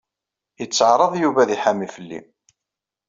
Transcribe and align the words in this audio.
Itteɛṛaḍ 0.63 1.13
Yuba 1.21 1.39
ad 1.41 1.49
iḥami 1.55 1.87
fell-i. 1.95 2.19